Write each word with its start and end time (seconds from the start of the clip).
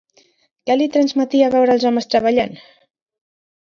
Què 0.69 0.77
li 0.79 0.87
transmetia 0.95 1.53
veure 1.59 1.77
els 1.79 1.89
homes 1.93 2.13
treballant? 2.17 2.61